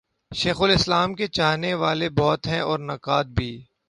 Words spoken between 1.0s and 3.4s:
کے چاہنے والے بہت ہیں اور نقاد